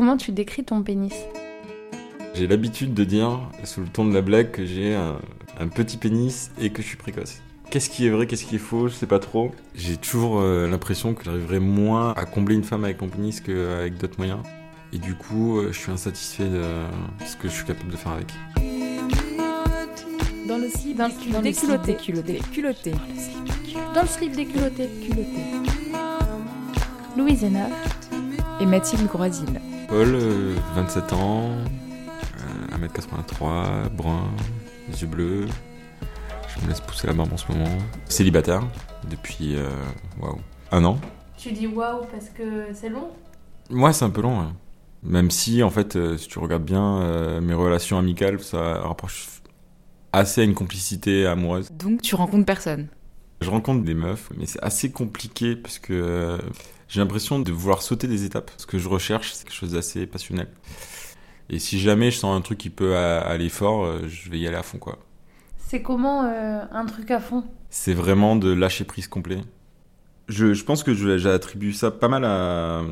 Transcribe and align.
Comment 0.00 0.16
tu 0.16 0.32
décris 0.32 0.64
ton 0.64 0.82
pénis 0.82 1.12
J'ai 2.32 2.46
l'habitude 2.46 2.94
de 2.94 3.04
dire, 3.04 3.38
sous 3.64 3.82
le 3.82 3.86
ton 3.86 4.06
de 4.06 4.14
la 4.14 4.22
blague, 4.22 4.50
que 4.50 4.64
j'ai 4.64 4.94
un, 4.94 5.18
un 5.60 5.68
petit 5.68 5.98
pénis 5.98 6.50
et 6.58 6.70
que 6.70 6.80
je 6.80 6.86
suis 6.86 6.96
précoce. 6.96 7.42
Qu'est-ce 7.70 7.90
qui 7.90 8.06
est 8.06 8.08
vrai, 8.08 8.26
qu'est-ce 8.26 8.46
qui 8.46 8.54
est 8.54 8.58
faux, 8.58 8.88
je 8.88 8.94
sais 8.94 9.04
pas 9.04 9.18
trop. 9.18 9.52
J'ai 9.74 9.98
toujours 9.98 10.40
euh, 10.40 10.66
l'impression 10.70 11.12
que 11.12 11.22
j'arriverai 11.22 11.60
moins 11.60 12.14
à 12.14 12.24
combler 12.24 12.54
une 12.54 12.64
femme 12.64 12.84
avec 12.86 12.98
mon 13.02 13.08
pénis 13.08 13.42
qu'avec 13.42 13.98
d'autres 13.98 14.14
moyens. 14.16 14.38
Et 14.94 14.96
du 14.98 15.14
coup, 15.16 15.58
euh, 15.58 15.68
je 15.70 15.78
suis 15.78 15.92
insatisfait 15.92 16.48
de 16.48 16.62
ce 17.26 17.36
que 17.36 17.48
je 17.48 17.52
suis 17.52 17.66
capable 17.66 17.92
de 17.92 17.96
faire 17.98 18.12
avec. 18.12 18.32
Dans 20.48 20.56
le 20.56 20.70
slip, 20.70 20.96
Dans 20.96 21.08
le 21.08 21.10
des- 21.10 21.20
slip 21.20 21.32
dans 21.34 21.42
des 21.42 21.48
le 21.50 21.54
slip 21.54 21.68
culottés. 21.82 21.94
culottés. 21.96 22.40
Culottés. 22.54 22.94
Dans 23.94 24.00
le 24.00 24.08
slip 24.08 24.34
des 24.34 24.46
culottés. 24.46 24.88
Culottés. 25.02 25.98
Louise 27.18 27.44
Hénard. 27.44 27.68
Et 28.62 28.66
Mathilde 28.66 29.06
Groisil. 29.06 29.44
Paul, 29.90 30.14
euh, 30.14 30.54
27 30.76 31.12
ans, 31.14 31.50
euh, 31.50 32.76
1m83, 32.78 33.88
brun, 33.90 34.30
les 34.88 35.02
yeux 35.02 35.08
bleus. 35.08 35.46
Je 36.48 36.62
me 36.64 36.68
laisse 36.68 36.80
pousser 36.80 37.08
la 37.08 37.12
barbe 37.12 37.32
en 37.32 37.36
ce 37.36 37.50
moment. 37.50 37.68
Célibataire 38.06 38.62
depuis 39.10 39.56
euh, 39.56 39.68
waouh, 40.20 40.38
un 40.70 40.84
an. 40.84 40.96
Tu 41.36 41.50
dis 41.50 41.66
waouh 41.66 42.04
parce 42.12 42.28
que 42.28 42.68
c'est 42.72 42.88
long? 42.88 43.08
Moi, 43.68 43.92
c'est 43.92 44.04
un 44.04 44.10
peu 44.10 44.20
long. 44.22 44.38
ouais. 44.40 44.46
Même 45.02 45.30
si, 45.32 45.62
en 45.64 45.70
fait, 45.70 45.96
euh, 45.96 46.16
si 46.16 46.28
tu 46.28 46.38
regardes 46.38 46.64
bien, 46.64 47.00
euh, 47.00 47.40
mes 47.40 47.54
relations 47.54 47.98
amicales, 47.98 48.38
ça 48.40 48.80
rapproche 48.82 49.26
assez 50.12 50.42
à 50.42 50.44
une 50.44 50.54
complicité 50.54 51.26
amoureuse. 51.26 51.68
Donc 51.72 52.02
tu 52.02 52.14
rencontres 52.14 52.46
personne? 52.46 52.88
Je 53.40 53.50
rencontre 53.50 53.84
des 53.84 53.94
meufs, 53.94 54.30
mais 54.36 54.46
c'est 54.46 54.62
assez 54.62 54.92
compliqué 54.92 55.56
parce 55.56 55.78
que 55.80 55.94
euh, 55.94 56.38
j'ai 56.90 57.00
l'impression 57.00 57.38
de 57.38 57.52
vouloir 57.52 57.82
sauter 57.82 58.08
des 58.08 58.24
étapes. 58.24 58.50
Ce 58.58 58.66
que 58.66 58.76
je 58.78 58.88
recherche, 58.88 59.32
c'est 59.32 59.44
quelque 59.44 59.54
chose 59.54 59.72
d'assez 59.72 60.06
passionnel. 60.06 60.48
Et 61.48 61.58
si 61.58 61.78
jamais 61.80 62.10
je 62.10 62.16
sens 62.18 62.36
un 62.36 62.40
truc 62.42 62.58
qui 62.58 62.70
peut 62.70 62.96
a- 62.96 63.20
aller 63.20 63.48
fort, 63.48 63.84
euh, 63.84 64.06
je 64.08 64.28
vais 64.30 64.38
y 64.38 64.46
aller 64.46 64.56
à 64.56 64.62
fond, 64.62 64.78
quoi. 64.78 64.98
C'est 65.58 65.82
comment 65.82 66.24
euh, 66.24 66.62
un 66.72 66.84
truc 66.86 67.10
à 67.12 67.20
fond? 67.20 67.44
C'est 67.70 67.94
vraiment 67.94 68.34
de 68.36 68.52
lâcher 68.52 68.84
prise 68.84 69.06
complet. 69.06 69.40
Je, 70.28 70.52
je 70.52 70.64
pense 70.64 70.82
que 70.82 70.94
j'attribue 71.18 71.72
ça 71.72 71.90
pas 71.92 72.08
mal 72.08 72.24
à, 72.24 72.82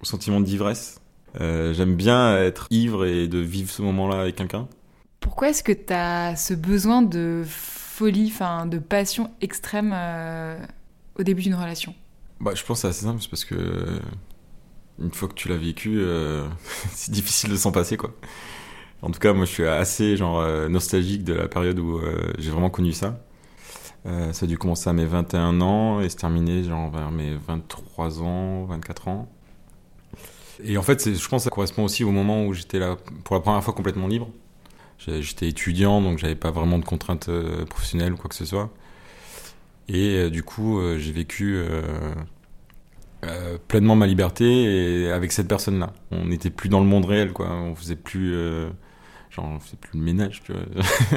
au 0.00 0.04
sentiment 0.04 0.40
d'ivresse. 0.40 1.00
Euh, 1.40 1.72
J'aime 1.72 1.94
bien 1.94 2.36
être 2.36 2.66
ivre 2.70 3.06
et 3.06 3.28
de 3.28 3.38
vivre 3.38 3.70
ce 3.70 3.82
moment-là 3.82 4.22
avec 4.22 4.36
quelqu'un. 4.36 4.68
Pourquoi 5.20 5.50
est-ce 5.50 5.62
que 5.62 5.72
tu 5.72 5.92
as 5.92 6.34
ce 6.34 6.54
besoin 6.54 7.02
de 7.02 7.44
folie, 7.46 8.30
enfin 8.32 8.66
de 8.66 8.78
passion 8.78 9.30
extrême 9.40 9.92
euh, 9.94 10.58
au 11.18 11.22
début 11.22 11.42
d'une 11.42 11.54
relation? 11.54 11.94
Bah, 12.40 12.52
je 12.54 12.64
pense 12.64 12.78
que 12.78 12.82
c'est 12.82 12.88
assez 12.88 13.04
simple, 13.04 13.20
c'est 13.20 13.28
parce 13.28 13.44
que 13.44 13.54
euh, 13.54 13.98
une 14.98 15.12
fois 15.12 15.28
que 15.28 15.34
tu 15.34 15.48
l'as 15.48 15.58
vécu, 15.58 15.98
euh, 16.00 16.48
c'est 16.92 17.10
difficile 17.10 17.50
de 17.50 17.56
s'en 17.56 17.70
passer, 17.70 17.96
quoi. 17.96 18.14
En 19.02 19.10
tout 19.10 19.18
cas, 19.18 19.32
moi, 19.34 19.44
je 19.44 19.50
suis 19.50 19.66
assez 19.66 20.16
genre 20.16 20.40
euh, 20.40 20.68
nostalgique 20.68 21.24
de 21.24 21.34
la 21.34 21.48
période 21.48 21.78
où 21.78 22.00
j'ai 22.38 22.50
vraiment 22.50 22.70
connu 22.70 22.92
ça. 22.92 23.20
Ça 24.04 24.44
a 24.44 24.46
dû 24.46 24.56
commencer 24.56 24.88
à 24.88 24.94
mes 24.94 25.04
21 25.04 25.60
ans 25.60 26.00
et 26.00 26.08
se 26.08 26.16
terminer 26.16 26.64
genre 26.64 26.90
vers 26.90 27.10
mes 27.10 27.34
23 27.34 28.22
ans, 28.22 28.64
24 28.64 29.08
ans. 29.08 29.28
Et 30.62 30.78
en 30.78 30.82
fait, 30.82 31.14
je 31.14 31.28
pense 31.28 31.42
que 31.42 31.44
ça 31.44 31.50
correspond 31.50 31.84
aussi 31.84 32.04
au 32.04 32.10
moment 32.10 32.46
où 32.46 32.54
j'étais 32.54 32.78
là 32.78 32.96
pour 33.24 33.36
la 33.36 33.42
première 33.42 33.62
fois 33.62 33.74
complètement 33.74 34.06
libre. 34.06 34.30
J'étais 34.98 35.48
étudiant, 35.48 36.00
donc 36.00 36.18
j'avais 36.18 36.34
pas 36.34 36.50
vraiment 36.50 36.78
de 36.78 36.84
contraintes 36.84 37.30
professionnelles 37.66 38.14
ou 38.14 38.16
quoi 38.16 38.28
que 38.28 38.36
ce 38.36 38.46
soit. 38.46 38.70
Et 39.92 40.16
euh, 40.16 40.30
du 40.30 40.44
coup, 40.44 40.78
euh, 40.78 40.98
j'ai 40.98 41.10
vécu 41.10 41.58
euh, 41.58 43.56
pleinement 43.66 43.96
ma 43.96 44.06
liberté 44.06 44.46
et 44.46 45.10
avec 45.10 45.32
cette 45.32 45.48
personne-là. 45.48 45.92
On 46.12 46.26
n'était 46.26 46.50
plus 46.50 46.68
dans 46.68 46.80
le 46.80 46.86
monde 46.86 47.04
réel, 47.04 47.32
quoi. 47.32 47.50
On 47.50 47.74
faisait 47.74 47.96
plus, 47.96 48.32
genre, 49.30 49.46
on 49.46 49.58
faisait 49.58 49.76
plus 49.76 49.98
le 49.98 50.04
ménage, 50.04 50.42
tu 50.44 50.52
vois. 50.52 50.62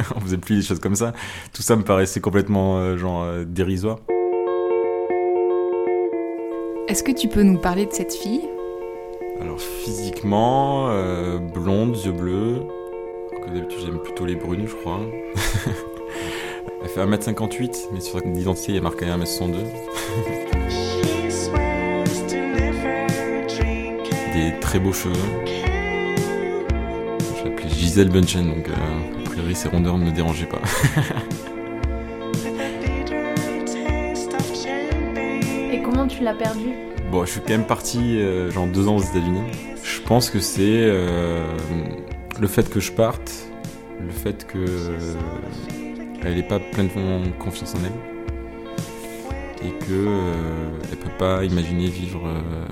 on 0.16 0.20
faisait 0.22 0.38
plus 0.38 0.56
des 0.56 0.62
choses 0.64 0.80
comme 0.80 0.96
ça. 0.96 1.14
Tout 1.54 1.62
ça 1.62 1.76
me 1.76 1.84
paraissait 1.84 2.20
complètement, 2.20 2.78
euh, 2.78 2.98
genre, 2.98 3.24
euh, 3.24 3.46
dérisoire. 3.46 4.00
Est-ce 6.88 7.04
que 7.04 7.12
tu 7.12 7.28
peux 7.28 7.44
nous 7.44 7.60
parler 7.60 7.86
de 7.86 7.94
cette 7.94 8.14
fille? 8.14 8.42
Alors 9.40 9.60
physiquement, 9.60 10.90
euh, 10.90 11.38
blonde, 11.38 11.96
yeux 12.04 12.12
bleus. 12.12 12.62
Que 13.44 13.50
d'habitude 13.50 13.80
j'aime 13.86 14.00
plutôt 14.00 14.26
les 14.26 14.36
brunes, 14.36 14.68
je 14.68 14.76
crois. 14.76 15.02
Elle 16.84 16.90
fait 16.90 17.06
1m58, 17.06 17.88
mais 17.94 18.02
sur 18.02 18.20
l'identité 18.20 18.74
il 18.74 18.76
y 18.76 18.78
a 18.78 18.82
marqué 18.82 19.06
1m62. 19.06 19.54
Des 24.34 24.60
très 24.60 24.80
beaux 24.80 24.92
cheveux. 24.94 25.14
Je 27.38 27.44
l'appelais 27.46 27.70
Gisèle 27.70 28.10
Bunchen, 28.10 28.48
donc 28.48 28.68
euh, 28.68 28.74
a 29.26 29.30
priori 29.30 29.56
ces 29.56 29.70
rondeurs 29.70 29.98
ne 29.98 30.06
me 30.06 30.12
dérangeaient 30.12 30.48
pas. 30.48 30.62
Et 35.72 35.82
comment 35.82 36.08
tu 36.08 36.24
l'as 36.24 36.34
perdu? 36.34 36.70
Bon, 37.12 37.26
je 37.26 37.32
suis 37.32 37.42
quand 37.42 37.50
même 37.50 37.68
parti 37.68 38.18
euh, 38.20 38.50
genre 38.52 38.68
deux 38.68 38.88
ans 38.88 38.98
aux 38.98 39.04
États-Unis. 39.04 39.44
Je 39.84 40.02
pense 40.02 40.30
que 40.30 40.40
c'est 40.40 40.62
euh, 40.64 41.46
le 42.40 42.48
fait 42.48 42.70
que 42.70 42.80
je 42.80 42.92
parte, 42.92 43.32
le 44.02 44.12
fait 44.12 44.46
que 44.46 44.58
euh, 44.58 44.98
elle 46.26 46.36
n'ait 46.36 46.44
pas 46.44 46.60
pleinement 46.60 47.22
confiance 47.40 47.76
en 47.76 47.80
elle 47.86 49.68
et 49.68 49.72
que 49.86 49.92
euh, 49.92 50.70
elle 50.92 50.98
peut 50.98 51.18
pas 51.18 51.44
imaginer 51.44 51.88
vivre 51.88 52.28
euh, 52.28 52.68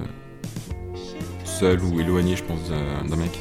seule 1.46 1.82
ou 1.84 2.00
éloignée, 2.00 2.36
je 2.36 2.44
pense, 2.44 2.60
d'un 2.70 3.08
d'un 3.08 3.16
mec. 3.16 3.40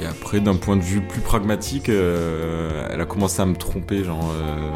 Et 0.00 0.06
après, 0.06 0.40
d'un 0.40 0.56
point 0.56 0.76
de 0.76 0.82
vue 0.82 1.00
plus 1.00 1.20
pragmatique, 1.20 1.88
euh, 1.88 2.88
elle 2.90 3.00
a 3.00 3.06
commencé 3.06 3.40
à 3.40 3.46
me 3.46 3.54
tromper, 3.54 4.02
genre 4.02 4.32
euh, 4.32 4.70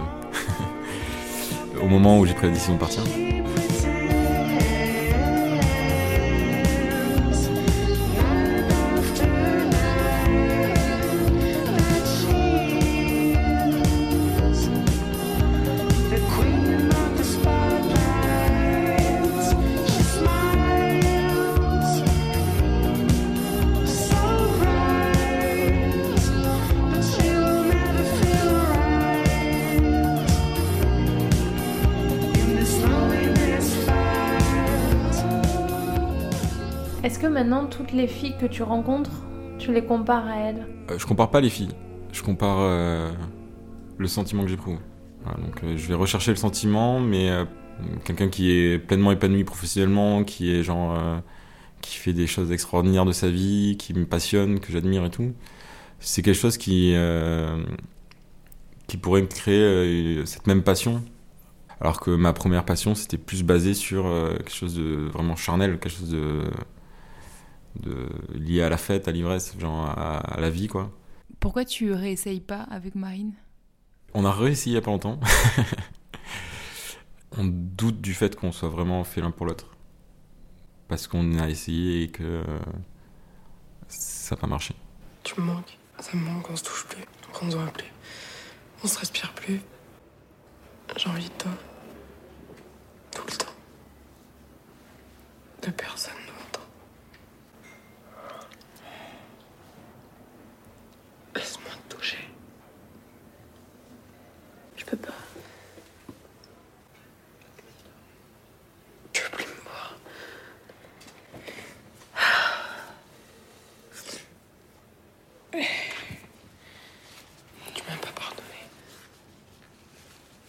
au 1.82 1.86
moment 1.86 2.18
où 2.18 2.26
j'ai 2.26 2.34
pris 2.34 2.47
la 2.47 2.52
décision 2.52 2.74
de 2.74 2.78
partir. 2.78 3.02
Est-ce 37.08 37.19
que 37.19 37.26
maintenant 37.26 37.64
toutes 37.64 37.92
les 37.92 38.06
filles 38.06 38.34
que 38.38 38.44
tu 38.44 38.62
rencontres, 38.62 39.22
tu 39.58 39.72
les 39.72 39.82
compares 39.82 40.26
à 40.26 40.36
elle 40.41 40.66
Euh, 40.91 40.98
je 40.98 41.06
compare 41.06 41.30
pas 41.30 41.41
les 41.41 41.48
filles. 41.48 41.70
Je 42.12 42.22
compare 42.22 42.58
euh, 42.60 43.10
le 43.96 44.06
sentiment 44.06 44.42
que 44.42 44.50
j'éprouve. 44.50 44.76
Donc 45.38 45.64
euh, 45.64 45.78
je 45.78 45.88
vais 45.88 45.94
rechercher 45.94 46.32
le 46.32 46.36
sentiment, 46.36 47.00
mais 47.00 47.30
euh, 47.30 47.47
quelqu'un 48.04 48.28
qui 48.28 48.50
est 48.50 48.78
pleinement 48.78 49.10
épanoui 49.10 49.44
professionnellement, 49.44 50.22
qui 50.22 50.54
est 50.54 50.62
genre 50.62 51.00
qui 51.80 51.97
fait 51.97 52.12
des 52.12 52.26
choses 52.26 52.52
extraordinaires 52.52 53.06
de 53.06 53.12
sa 53.12 53.30
vie, 53.30 53.78
qui 53.78 53.94
me 53.94 54.04
passionne, 54.04 54.60
que 54.60 54.70
j'admire 54.70 55.06
et 55.06 55.10
tout. 55.10 55.32
C'est 56.00 56.20
quelque 56.20 56.36
chose 56.36 56.58
qui 56.58 56.94
qui 58.86 58.97
pourrait 58.98 59.22
me 59.22 59.28
créer 59.28 60.26
cette 60.26 60.47
même 60.47 60.62
passion. 60.62 61.02
Alors 61.80 62.00
que 62.00 62.10
ma 62.10 62.34
première 62.34 62.66
passion, 62.66 62.94
c'était 62.94 63.16
plus 63.16 63.44
basé 63.44 63.72
sur 63.72 64.04
quelque 64.36 64.52
chose 64.52 64.74
de 64.74 65.08
vraiment 65.10 65.36
charnel, 65.36 65.78
quelque 65.78 65.88
chose 65.88 66.10
de, 66.10 66.42
de 67.76 68.08
lié 68.34 68.62
à 68.62 68.68
la 68.68 68.76
fête, 68.76 69.08
à 69.08 69.12
l'ivresse, 69.12 69.54
genre 69.59 69.86
à, 69.86 70.18
à 70.18 70.41
la 70.41 70.50
vie, 70.50 70.68
quoi. 70.68 70.91
Pourquoi 71.41 71.65
tu 71.65 71.92
réessayes 71.92 72.41
pas 72.41 72.62
avec 72.70 72.94
Marine? 72.94 73.32
On 74.15 74.24
a 74.24 74.32
réessayé 74.32 74.72
il 74.72 74.74
y 74.74 74.78
a 74.78 74.82
pas 74.82 74.91
longtemps. 74.91 75.20
on 77.36 77.44
doute 77.44 78.00
du 78.00 78.15
fait 78.15 78.34
qu'on 78.34 78.53
soit 78.53 78.68
vraiment 78.68 79.04
fait 79.04 79.20
l'un 79.20 79.30
pour 79.30 79.47
l'autre. 79.47 79.66
Parce 80.88 81.06
qu'on 81.06 81.38
a 81.38 81.48
essayé 81.48 82.03
et 82.04 82.09
que 82.09 82.42
ça 83.88 84.34
n'a 84.34 84.41
pas 84.41 84.47
marché. 84.47 84.74
Tu 85.22 85.41
me 85.41 85.47
manques. 85.47 85.78
Ça 86.00 86.16
me 86.16 86.22
manque, 86.24 86.48
on 86.50 86.56
se 86.56 86.64
touche 86.64 86.86
plus, 86.86 87.04
on 87.42 87.50
se 87.50 87.56
voit 87.56 87.66
plus. 87.66 87.92
On 88.84 88.86
se 88.86 88.98
respire 88.98 89.32
plus. 89.34 89.60
J'ai 90.97 91.09
envie 91.10 91.28
de 91.28 91.34
toi. 91.34 91.50
Tout 93.10 93.22
le 93.26 93.36
temps. 93.36 93.53
De 95.62 95.71
personne 95.71 96.14
ne 96.26 96.32
m'entend. 96.32 96.60
Laisse-moi 101.34 101.72
te 101.88 101.97
toucher. 101.97 102.18
Je 104.76 104.84
peux 104.84 104.97
pas. 104.97 105.12
Tu 109.12 109.22
veux 109.22 109.30
plus 109.30 109.47
me 109.47 109.60
voir. 109.62 109.97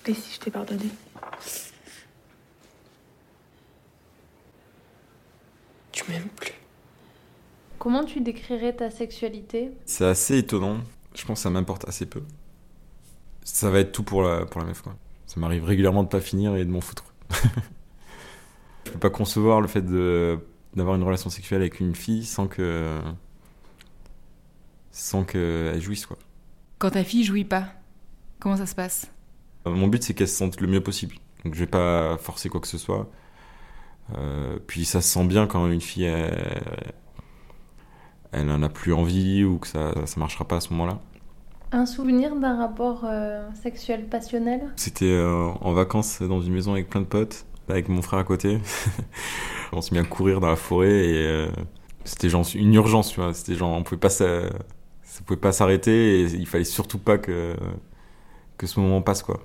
Et 0.07 0.13
si 0.13 0.33
je 0.35 0.39
t'ai 0.39 0.51
pardonné 0.51 0.85
Tu 5.91 6.03
m'aimes 6.09 6.29
plus. 6.35 6.53
Comment 7.77 8.03
tu 8.03 8.21
décrirais 8.21 8.75
ta 8.75 8.89
sexualité? 8.89 9.71
C'est 9.85 10.05
assez 10.05 10.37
étonnant. 10.37 10.79
Je 11.15 11.25
pense 11.25 11.39
que 11.39 11.43
ça 11.43 11.49
m'importe 11.49 11.87
assez 11.87 12.05
peu. 12.05 12.23
Ça 13.43 13.69
va 13.69 13.79
être 13.79 13.91
tout 13.91 14.03
pour 14.03 14.21
la, 14.21 14.45
pour 14.45 14.61
la 14.61 14.67
meuf, 14.67 14.81
quoi. 14.81 14.95
Ça 15.25 15.39
m'arrive 15.39 15.63
régulièrement 15.63 16.03
de 16.03 16.09
pas 16.09 16.21
finir 16.21 16.55
et 16.55 16.65
de 16.65 16.71
m'en 16.71 16.81
foutre. 16.81 17.05
je 18.85 18.91
peux 18.91 18.99
pas 18.99 19.09
concevoir 19.09 19.61
le 19.61 19.67
fait 19.67 19.81
de 19.83 20.39
d'avoir 20.75 20.95
une 20.95 21.03
relation 21.03 21.29
sexuelle 21.29 21.61
avec 21.61 21.79
une 21.79 21.95
fille 21.95 22.25
sans 22.25 22.47
que 22.47 22.99
sans 24.91 25.23
qu'elle 25.23 25.81
jouisse 25.81 26.05
quoi. 26.05 26.17
Quand 26.79 26.91
ta 26.91 27.03
fille 27.03 27.23
jouit 27.23 27.45
pas, 27.45 27.73
comment 28.39 28.57
ça 28.57 28.65
se 28.65 28.75
passe? 28.75 29.07
Mon 29.65 29.87
but 29.87 30.03
c'est 30.03 30.13
qu'elle 30.13 30.27
se 30.27 30.35
sente 30.35 30.59
le 30.61 30.67
mieux 30.67 30.81
possible. 30.81 31.15
Donc 31.43 31.53
je 31.53 31.59
vais 31.59 31.67
pas 31.67 32.17
forcer 32.17 32.49
quoi 32.49 32.61
que 32.61 32.67
ce 32.67 32.77
soit. 32.77 33.09
Euh, 34.17 34.57
puis 34.65 34.85
ça 34.85 35.01
se 35.01 35.09
sent 35.09 35.25
bien 35.25 35.45
quand 35.47 35.67
une 35.67 35.81
fille 35.81 36.05
elle, 36.05 36.63
elle 38.31 38.49
en 38.49 38.63
a 38.63 38.69
plus 38.69 38.93
envie 38.93 39.43
ou 39.43 39.59
que 39.59 39.67
ça 39.67 39.93
ça 40.05 40.19
marchera 40.19 40.47
pas 40.47 40.57
à 40.57 40.61
ce 40.61 40.71
moment-là. 40.73 40.99
Un 41.71 41.85
souvenir 41.85 42.35
d'un 42.35 42.57
rapport 42.57 43.01
euh, 43.05 43.47
sexuel 43.61 44.07
passionnel? 44.07 44.71
C'était 44.75 45.05
euh, 45.05 45.49
en 45.61 45.71
vacances 45.73 46.19
dans 46.19 46.41
une 46.41 46.53
maison 46.53 46.71
avec 46.71 46.89
plein 46.89 47.01
de 47.01 47.05
potes, 47.05 47.45
avec 47.67 47.89
mon 47.89 48.01
frère 48.01 48.19
à 48.19 48.23
côté. 48.23 48.59
on 49.71 49.81
s'est 49.81 49.93
mis 49.93 49.99
à 49.99 50.03
courir 50.03 50.39
dans 50.39 50.49
la 50.49 50.55
forêt 50.55 50.89
et 50.89 51.27
euh, 51.27 51.47
c'était 52.05 52.27
genre 52.27 52.43
une 52.55 52.73
urgence, 52.73 53.11
tu 53.11 53.21
vois. 53.21 53.35
C'était 53.35 53.53
genre 53.53 53.69
on 53.69 53.83
pouvait 53.83 53.99
pas 53.99 54.09
ça, 54.09 54.25
ça 55.03 55.21
pouvait 55.23 55.39
pas 55.39 55.51
s'arrêter 55.51 56.21
et 56.21 56.23
il 56.23 56.47
fallait 56.47 56.63
surtout 56.63 56.97
pas 56.97 57.19
que 57.19 57.55
que 58.59 58.67
ce 58.67 58.79
moment 58.79 59.01
passe 59.01 59.23
quoi. 59.23 59.39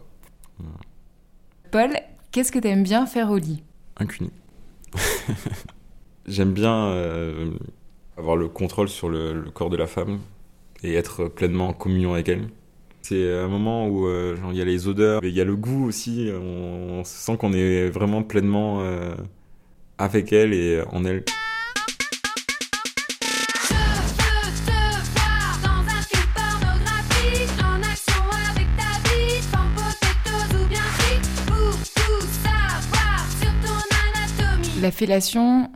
Paul, 1.70 1.90
qu'est-ce 2.32 2.52
que 2.52 2.58
t'aimes 2.58 2.82
bien 2.82 3.06
faire 3.06 3.30
au 3.30 3.38
lit? 3.38 3.62
Incuné. 3.96 4.30
J'aime 6.26 6.52
bien 6.52 6.88
euh, 6.88 7.52
avoir 8.18 8.36
le 8.36 8.48
contrôle 8.48 8.88
sur 8.88 9.08
le, 9.08 9.32
le 9.32 9.50
corps 9.50 9.70
de 9.70 9.76
la 9.76 9.86
femme 9.86 10.18
et 10.82 10.94
être 10.94 11.28
pleinement 11.28 11.68
en 11.68 11.72
communion 11.72 12.12
avec 12.12 12.28
elle. 12.28 12.48
C'est 13.02 13.32
un 13.32 13.48
moment 13.48 13.86
où 13.86 14.06
euh, 14.06 14.36
il 14.50 14.56
y 14.56 14.62
a 14.62 14.64
les 14.64 14.88
odeurs, 14.88 15.22
il 15.22 15.34
y 15.34 15.40
a 15.40 15.44
le 15.44 15.56
goût 15.56 15.86
aussi. 15.86 16.30
On, 16.32 17.00
on 17.00 17.04
sent 17.04 17.36
qu'on 17.36 17.52
est 17.52 17.88
vraiment 17.90 18.22
pleinement 18.22 18.80
euh, 18.80 19.14
avec 19.98 20.32
elle 20.32 20.52
et 20.54 20.82
en 20.90 21.04
elle. 21.04 21.24
La 34.84 34.90
fellation, 34.90 35.72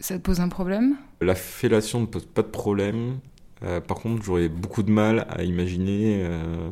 ça 0.00 0.16
te 0.16 0.22
pose 0.22 0.40
un 0.40 0.48
problème? 0.48 0.96
La 1.20 1.34
fellation 1.34 2.00
ne 2.00 2.06
pose 2.06 2.24
pas 2.24 2.40
de 2.40 2.48
problème. 2.48 3.18
Euh, 3.62 3.82
par 3.82 3.98
contre, 3.98 4.22
j'aurais 4.22 4.48
beaucoup 4.48 4.82
de 4.82 4.90
mal 4.90 5.26
à 5.28 5.42
imaginer 5.42 6.22
euh, 6.24 6.70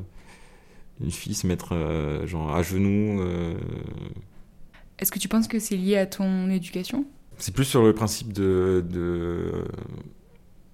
une 1.03 1.11
fille 1.11 1.35
se 1.35 1.47
mettre 1.47 1.75
euh, 1.75 2.27
genre 2.27 2.57
à 2.57 2.63
genoux. 2.63 3.21
euh. 3.21 3.55
Est-ce 4.99 5.13
que 5.13 5.19
tu 5.19 5.29
penses 5.29 5.47
que 5.47 5.59
c'est 5.59 5.77
lié 5.77 5.99
à 5.99 6.07
ton 6.07 6.49
éducation? 6.49 7.05
C'est 7.37 7.55
plus 7.55 7.67
sur 7.67 7.83
le 7.83 7.93
principe 7.93 8.33
de, 8.33 8.83
de 8.89 9.67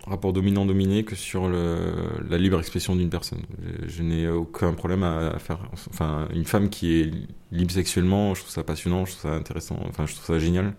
rapport 0.06 0.32
dominant-dominé 0.32 1.04
que 1.04 1.14
sur 1.14 1.48
le, 1.48 1.94
la 2.28 2.38
libre 2.38 2.58
expression 2.58 2.96
d'une 2.96 3.10
personne. 3.10 3.42
Je, 3.82 3.88
je 3.88 4.02
n'ai 4.02 4.28
aucun 4.28 4.72
problème 4.72 5.02
à, 5.02 5.28
à 5.28 5.38
faire. 5.38 5.58
Enfin, 5.72 6.28
une 6.34 6.44
femme 6.44 6.70
qui 6.70 7.00
est 7.00 7.10
libre 7.52 7.70
sexuellement, 7.72 8.34
je 8.34 8.40
trouve 8.40 8.52
ça 8.52 8.64
passionnant, 8.64 9.04
je 9.04 9.12
trouve 9.12 9.30
ça 9.30 9.36
intéressant, 9.36 9.78
enfin, 9.88 10.06
je 10.06 10.14
trouve 10.14 10.26
ça 10.26 10.38
génial. 10.38 10.74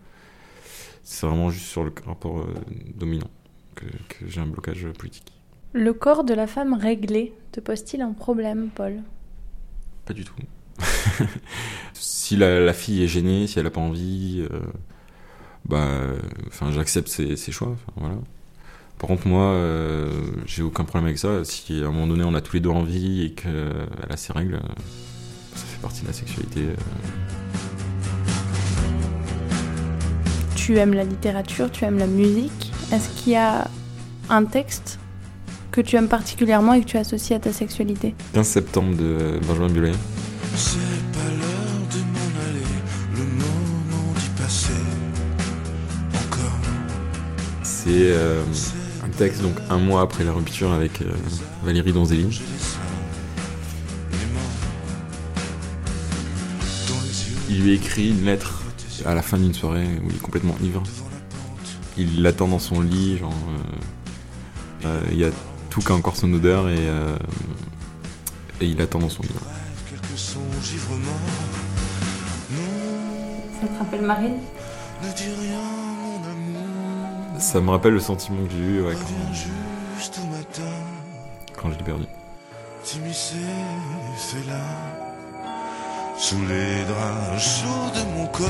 C'est 1.03 1.25
vraiment 1.25 1.49
juste 1.49 1.65
sur 1.65 1.83
le 1.83 1.93
rapport 2.05 2.39
euh, 2.39 2.53
dominant 2.95 3.29
que, 3.75 3.85
que 3.85 4.27
j'ai 4.27 4.41
un 4.41 4.47
blocage 4.47 4.87
politique. 4.97 5.33
Le 5.73 5.93
corps 5.93 6.23
de 6.23 6.33
la 6.33 6.47
femme 6.47 6.73
réglé 6.73 7.33
te 7.51 7.59
pose-t-il 7.59 8.01
un 8.01 8.13
problème, 8.13 8.69
Paul? 8.73 9.01
Pas 10.05 10.13
du 10.13 10.23
tout. 10.23 10.33
si 11.93 12.35
la, 12.35 12.59
la 12.59 12.73
fille 12.73 13.03
est 13.03 13.07
gênée, 13.07 13.47
si 13.47 13.59
elle 13.59 13.67
a 13.67 13.71
pas 13.71 13.81
envie, 13.81 14.47
euh, 14.51 14.59
bah, 15.65 15.87
enfin, 16.47 16.71
j'accepte 16.71 17.07
ses, 17.07 17.35
ses 17.35 17.51
choix. 17.51 17.69
enfin, 17.69 17.91
voilà. 17.97 18.15
Par 18.99 19.07
contre, 19.07 19.27
moi, 19.27 19.43
euh, 19.43 20.11
j'ai 20.45 20.61
aucun 20.61 20.83
problème 20.83 21.05
avec 21.07 21.17
ça. 21.17 21.43
Si 21.45 21.81
à 21.81 21.87
un 21.87 21.91
moment 21.91 22.05
donné 22.07 22.23
on 22.25 22.33
a 22.35 22.41
tous 22.41 22.53
les 22.55 22.59
deux 22.59 22.69
envie 22.69 23.23
et 23.23 23.31
qu'elle 23.31 23.87
a 24.09 24.17
ses 24.17 24.33
règles, 24.33 24.55
euh, 24.55 24.73
ça 25.55 25.65
fait 25.65 25.81
partie 25.81 26.01
de 26.01 26.07
la 26.07 26.13
sexualité. 26.13 26.59
euh. 26.61 26.75
Tu 30.55 30.77
aimes 30.77 30.93
la 30.93 31.05
littérature, 31.05 31.71
tu 31.71 31.85
aimes 31.85 31.97
la 31.97 32.07
musique. 32.07 32.71
Est-ce 32.91 33.09
qu'il 33.09 33.33
y 33.33 33.35
a 33.37 33.69
un 34.29 34.43
texte 34.43 34.99
que 35.71 35.79
tu 35.81 35.95
aimes 35.95 36.09
particulièrement 36.09 36.73
et 36.73 36.81
que 36.81 36.85
tu 36.85 36.97
associes 36.97 37.35
à 37.35 37.39
ta 37.39 37.53
sexualité? 37.53 38.13
15 38.33 38.45
septembre 38.47 38.97
de 38.97 39.39
Benjamin 39.47 39.69
Biolay. 39.69 39.91
C'est 40.55 40.77
pas 41.13 41.29
l'heure 41.39 41.87
de 41.93 41.99
m'en 41.99 42.41
aller, 42.49 42.65
le 43.15 43.23
moment 43.23 44.13
d'y 44.17 44.41
passer. 44.41 44.73
Encore, 46.13 46.59
C'est 47.63 48.13
euh, 49.09 49.13
un 49.13 49.17
texte 49.17 49.41
donc 49.41 49.55
un 49.69 49.77
mois 49.77 50.01
après 50.01 50.23
la 50.23 50.31
rupture 50.31 50.71
avec 50.71 51.01
euh, 51.01 51.11
Valérie 51.63 51.93
Donzelli. 51.93 52.41
Il 57.49 57.63
lui 57.63 57.73
écrit 57.73 58.09
une 58.09 58.25
lettre 58.25 58.63
à 59.05 59.13
la 59.15 59.21
fin 59.21 59.37
d'une 59.37 59.53
soirée 59.53 59.87
où 60.03 60.09
il 60.09 60.15
est 60.15 60.21
complètement 60.21 60.55
ivre. 60.61 60.83
Il 61.97 62.21
l'attend 62.21 62.47
dans 62.47 62.59
son 62.59 62.81
lit, 62.81 63.17
genre. 63.17 63.33
euh, 64.85 64.87
euh, 64.87 65.01
Il 65.11 65.17
y 65.19 65.25
a 65.25 65.29
tout 65.69 65.81
qui 65.81 65.91
a 65.91 65.95
encore 65.95 66.15
son 66.15 66.31
odeur 66.33 66.69
et. 66.69 66.75
euh, 66.77 67.17
et 68.61 68.65
il 68.65 68.81
attend 68.81 68.99
dans 68.99 69.09
son 69.09 69.23
lit. 69.23 69.29
Ça 73.61 73.67
te 73.67 73.79
rappelle 73.79 74.01
Marine? 74.01 74.37
Ne 75.01 75.07
dis 75.15 75.23
rien 75.47 75.88
ça 77.39 77.61
me 77.61 77.69
rappelle 77.69 77.93
le 77.93 77.99
sentiment 77.99 78.43
que 78.45 78.51
j'ai 78.51 78.57
eu 78.57 78.81
ouais, 78.81 78.93
quand, 78.93 79.33
juste 79.97 80.19
matin, 80.31 80.71
quand 81.55 81.71
je 81.71 81.77
l'ai 81.77 81.83
perdu. 81.83 82.05
c'est 82.83 84.47
là, 84.47 84.65
sous 86.17 86.41
les 86.47 86.83
draps 86.83 87.41
sourds 87.41 87.91
de 87.95 88.03
mon 88.17 88.27
corps, 88.27 88.47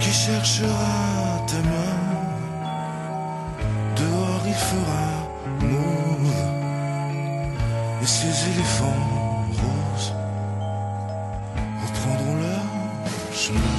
qui 0.00 0.10
cherchera 0.10 1.46
ta 1.46 1.58
main? 1.58 1.96
Dehors 3.96 4.42
il 4.46 4.54
fera 4.54 5.06
mauve, 5.60 6.34
et 8.02 8.06
ses 8.06 8.50
éléphants 8.50 9.06
roses 9.48 10.12
reprendront 11.82 12.36
leur 12.36 13.34
chemin. 13.34 13.77